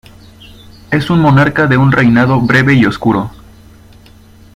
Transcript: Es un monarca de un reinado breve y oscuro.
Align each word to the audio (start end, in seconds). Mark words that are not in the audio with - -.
Es 0.89 1.11
un 1.11 1.19
monarca 1.19 1.67
de 1.67 1.77
un 1.77 1.91
reinado 1.91 2.41
breve 2.41 2.73
y 2.73 2.87
oscuro. 2.87 3.29